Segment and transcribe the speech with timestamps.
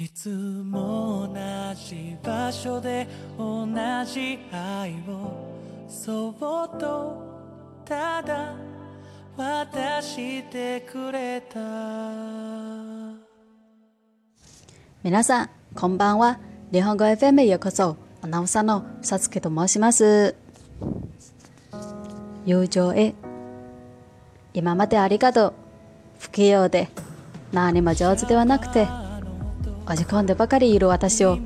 [0.00, 3.66] いつも同じ場所で同
[4.06, 5.50] じ愛を
[5.88, 7.20] そっと
[7.84, 8.54] ただ
[9.36, 11.58] 渡してくれた。
[15.02, 16.38] 皆さんこんばんは。
[16.72, 17.96] 日本語 FM へようこそ。
[18.22, 20.36] アナウンサーのさつきと申します。
[22.46, 23.16] 友情へ。
[24.54, 25.52] 今までありがとう。
[26.20, 26.88] 不器用で
[27.52, 28.86] 何も上手ではなくて
[29.88, 31.38] 落ち込んでばかりいる私を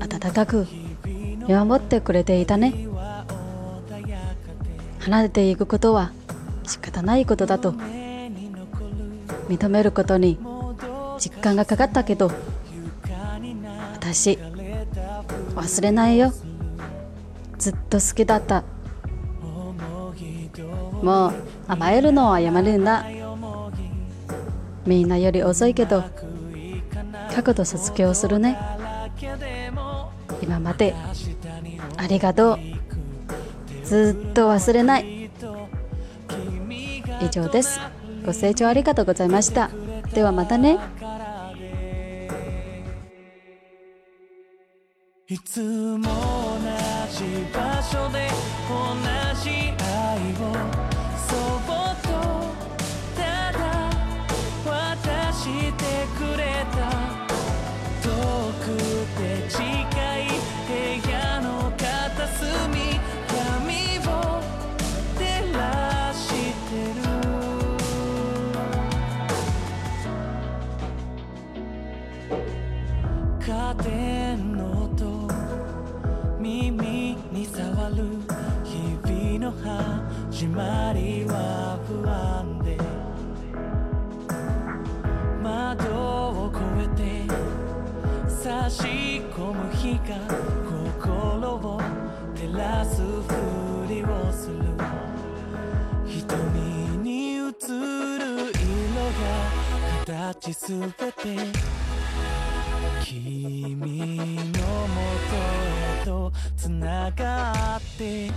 [0.00, 0.66] 温かく
[1.46, 2.86] 見守ってくれていたね。
[5.00, 6.12] 離れていくことは
[6.66, 7.74] 仕方ないことだと
[9.48, 10.38] 認めることに
[11.18, 12.30] 実感がかかったけど
[13.94, 14.38] 私
[15.54, 16.32] 忘れないよ。
[17.58, 18.64] ずっと好きだった。
[21.02, 21.32] もう
[21.66, 23.04] 甘えるのはやめるんだ。
[24.86, 26.04] みんなより遅いけど
[27.34, 28.58] 過去と卒業するね。
[30.42, 30.94] 今まで
[31.96, 32.58] ありがとう。
[33.84, 35.30] ずっと忘れない。
[37.20, 37.80] 以上です。
[38.24, 39.70] ご清聴ありがとうございました。
[40.12, 40.78] ではまたね。
[45.28, 46.58] いつも同
[47.12, 48.28] じ場所で
[48.68, 48.74] 同
[49.44, 49.69] じ
[73.40, 75.26] カーテンの音
[76.38, 77.96] 耳に触る
[78.62, 79.52] 日々の
[80.30, 82.76] 始まりは不安で
[85.42, 90.18] 窓を越えて差し込む日が
[90.68, 91.80] 心を
[92.34, 94.60] 照らすふりをする。
[96.06, 97.52] 瞳に映る
[98.52, 98.92] 色
[100.06, 101.36] が形すべて
[103.10, 103.86] 君のも
[105.26, 105.34] と
[106.00, 108.30] へとつながって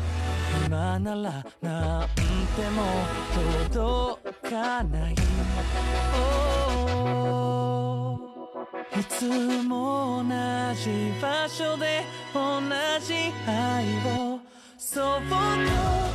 [0.66, 2.24] 今ならなんて
[2.72, 3.06] も
[3.72, 5.16] 届かない、
[6.16, 8.18] Oh
[9.00, 9.28] いつ
[9.64, 10.34] も同
[10.74, 10.90] じ
[11.22, 12.04] 場所で
[12.34, 12.60] 同
[13.06, 13.86] じ愛
[14.20, 14.42] を。
[14.86, 16.13] そっと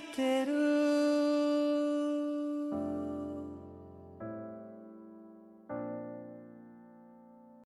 [0.00, 0.59] てる